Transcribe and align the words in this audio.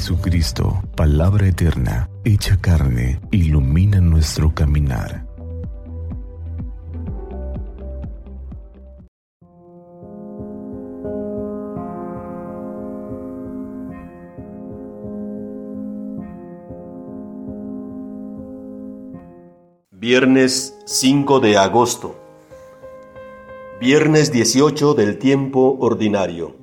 Jesucristo, 0.00 0.82
palabra 0.96 1.46
eterna, 1.46 2.08
hecha 2.24 2.58
carne, 2.58 3.20
ilumina 3.32 4.00
nuestro 4.00 4.54
caminar. 4.54 5.26
Viernes 19.90 20.74
5 20.86 21.40
de 21.40 21.58
agosto. 21.58 22.18
Viernes 23.78 24.32
18 24.32 24.94
del 24.94 25.18
tiempo 25.18 25.76
ordinario. 25.78 26.59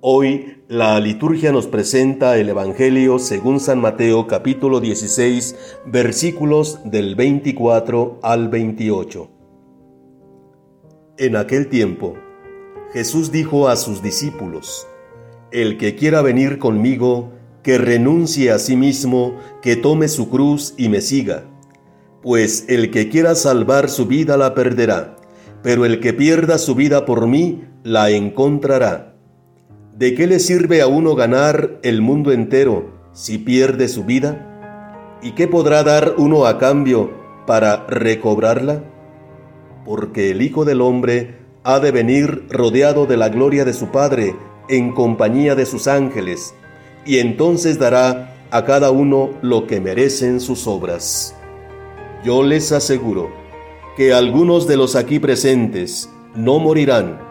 Hoy 0.00 0.62
la 0.68 1.00
liturgia 1.00 1.52
nos 1.52 1.66
presenta 1.66 2.36
el 2.36 2.48
Evangelio 2.48 3.18
según 3.18 3.60
San 3.60 3.80
Mateo 3.80 4.26
capítulo 4.26 4.80
16 4.80 5.56
versículos 5.86 6.80
del 6.84 7.14
24 7.14 8.20
al 8.22 8.48
28. 8.48 9.30
En 11.18 11.36
aquel 11.36 11.68
tiempo, 11.68 12.14
Jesús 12.92 13.32
dijo 13.32 13.68
a 13.68 13.76
sus 13.76 14.02
discípulos, 14.02 14.86
El 15.50 15.78
que 15.78 15.96
quiera 15.96 16.22
venir 16.22 16.58
conmigo, 16.58 17.32
que 17.62 17.78
renuncie 17.78 18.52
a 18.52 18.58
sí 18.58 18.76
mismo, 18.76 19.36
que 19.62 19.76
tome 19.76 20.08
su 20.08 20.30
cruz 20.30 20.74
y 20.76 20.88
me 20.88 21.00
siga 21.00 21.44
pues 22.22 22.66
el 22.68 22.90
que 22.90 23.08
quiera 23.08 23.34
salvar 23.34 23.88
su 23.88 24.06
vida 24.06 24.36
la 24.36 24.54
perderá, 24.54 25.16
pero 25.62 25.84
el 25.84 26.00
que 26.00 26.12
pierda 26.12 26.58
su 26.58 26.74
vida 26.74 27.06
por 27.06 27.26
mí 27.26 27.64
la 27.84 28.10
encontrará. 28.10 29.17
¿De 29.98 30.14
qué 30.14 30.28
le 30.28 30.38
sirve 30.38 30.80
a 30.80 30.86
uno 30.86 31.16
ganar 31.16 31.80
el 31.82 32.02
mundo 32.02 32.30
entero 32.30 32.88
si 33.12 33.36
pierde 33.36 33.88
su 33.88 34.04
vida? 34.04 35.18
¿Y 35.24 35.32
qué 35.32 35.48
podrá 35.48 35.82
dar 35.82 36.14
uno 36.18 36.46
a 36.46 36.56
cambio 36.56 37.10
para 37.48 37.84
recobrarla? 37.88 38.84
Porque 39.84 40.30
el 40.30 40.40
Hijo 40.40 40.64
del 40.64 40.82
Hombre 40.82 41.38
ha 41.64 41.80
de 41.80 41.90
venir 41.90 42.46
rodeado 42.48 43.06
de 43.06 43.16
la 43.16 43.28
gloria 43.28 43.64
de 43.64 43.74
su 43.74 43.88
Padre 43.88 44.36
en 44.68 44.92
compañía 44.92 45.56
de 45.56 45.66
sus 45.66 45.88
ángeles, 45.88 46.54
y 47.04 47.18
entonces 47.18 47.80
dará 47.80 48.36
a 48.52 48.64
cada 48.64 48.92
uno 48.92 49.30
lo 49.42 49.66
que 49.66 49.80
merecen 49.80 50.38
sus 50.38 50.68
obras. 50.68 51.34
Yo 52.22 52.44
les 52.44 52.70
aseguro 52.70 53.30
que 53.96 54.12
algunos 54.12 54.68
de 54.68 54.76
los 54.76 54.94
aquí 54.94 55.18
presentes 55.18 56.08
no 56.36 56.60
morirán 56.60 57.27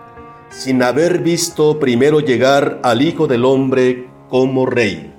sin 0.50 0.81
haber 0.84 1.20
visto 1.20 1.80
primero 1.80 2.20
llegar 2.20 2.80
al 2.84 3.02
Hijo 3.02 3.28
del 3.28 3.45
Hombre 3.45 4.08
como 4.30 4.66
Rey. 4.66 5.14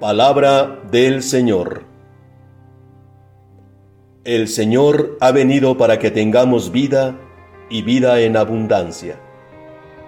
Palabra 0.00 0.80
del 0.90 1.22
Señor. 1.22 1.84
El 4.24 4.48
Señor 4.48 5.16
ha 5.20 5.32
venido 5.32 5.76
para 5.76 5.98
que 5.98 6.10
tengamos 6.10 6.70
vida 6.70 7.16
y 7.70 7.82
vida 7.82 8.20
en 8.20 8.36
abundancia. 8.36 9.20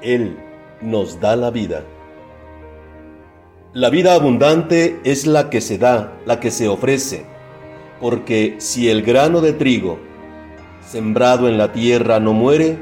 Él 0.03 0.37
nos 0.81 1.21
da 1.21 1.37
la 1.37 1.51
vida. 1.51 1.84
La 3.73 3.91
vida 3.91 4.15
abundante 4.15 5.01
es 5.05 5.27
la 5.27 5.51
que 5.51 5.61
se 5.61 5.78
da, 5.78 6.19
la 6.27 6.41
que 6.41 6.51
se 6.51 6.69
ofrece 6.69 7.31
porque 8.01 8.56
si 8.59 8.89
el 8.89 9.03
grano 9.03 9.41
de 9.41 9.53
trigo 9.53 9.98
sembrado 10.84 11.48
en 11.48 11.59
la 11.59 11.73
tierra 11.73 12.19
no 12.19 12.33
muere, 12.33 12.78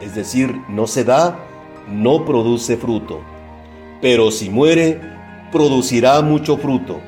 es 0.00 0.14
decir, 0.14 0.60
no 0.68 0.86
se 0.86 1.04
da, 1.04 1.38
no 1.88 2.24
produce 2.24 2.76
fruto. 2.76 3.20
Pero 4.00 4.30
si 4.30 4.50
muere, 4.50 5.00
producirá 5.52 6.20
mucho 6.22 6.56
fruto. 6.56 7.00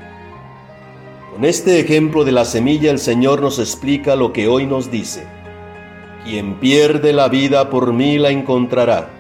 Con 1.33 1.45
este 1.45 1.81
ejemplo 1.81 2.25
de 2.25 2.33
la 2.33 2.45
semilla 2.45 2.91
el 2.91 2.99
Señor 2.99 3.41
nos 3.41 3.59
explica 3.59 4.17
lo 4.17 4.33
que 4.33 4.49
hoy 4.49 4.67
nos 4.67 4.91
dice. 4.91 5.25
Quien 6.25 6.55
pierde 6.61 7.13
la 7.13 7.29
vida 7.29 7.71
por 7.71 7.93
mí 7.93 8.19
la 8.19 8.31
encontrará. 8.31 9.11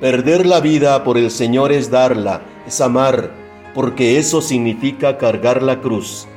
Perder 0.00 0.46
la 0.46 0.60
vida 0.60 1.02
por 1.04 1.18
el 1.18 1.30
Señor 1.30 1.72
es 1.72 1.90
darla, 1.90 2.42
es 2.66 2.80
amar, 2.80 3.32
porque 3.74 4.18
eso 4.18 4.40
significa 4.40 5.18
cargar 5.18 5.62
la 5.62 5.80
cruz 5.80 6.28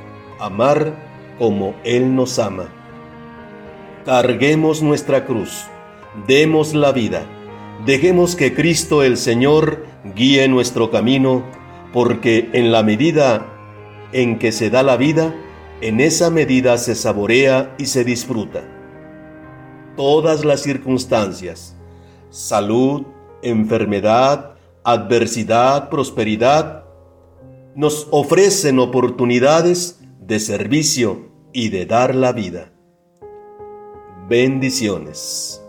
amar 0.42 0.92
como 1.38 1.74
Él 1.84 2.14
nos 2.14 2.38
ama. 2.40 2.66
Carguemos 4.04 4.82
nuestra 4.82 5.24
cruz, 5.24 5.66
demos 6.26 6.74
la 6.74 6.92
vida, 6.92 7.26
dejemos 7.86 8.36
que 8.36 8.54
Cristo 8.54 9.02
el 9.02 9.16
Señor 9.16 9.86
guíe 10.14 10.46
nuestro 10.48 10.90
camino, 10.90 11.44
porque 11.92 12.50
en 12.52 12.72
la 12.72 12.82
medida 12.82 13.46
en 14.12 14.38
que 14.38 14.52
se 14.52 14.70
da 14.70 14.82
la 14.82 14.96
vida, 14.96 15.34
en 15.80 16.00
esa 16.00 16.30
medida 16.30 16.78
se 16.78 16.94
saborea 16.94 17.74
y 17.78 17.86
se 17.86 18.04
disfruta. 18.04 18.62
Todas 19.96 20.44
las 20.44 20.62
circunstancias, 20.62 21.76
salud, 22.30 23.02
enfermedad, 23.42 24.54
adversidad, 24.84 25.88
prosperidad, 25.90 26.84
nos 27.74 28.08
ofrecen 28.10 28.78
oportunidades 28.78 30.00
de 30.20 30.38
servicio 30.40 31.30
y 31.52 31.70
de 31.70 31.86
dar 31.86 32.14
la 32.14 32.32
vida. 32.32 32.72
Bendiciones. 34.28 35.61